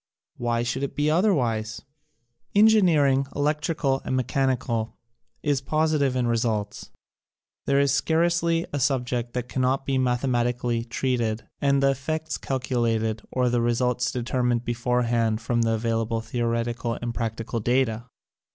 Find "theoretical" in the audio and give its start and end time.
16.19-16.97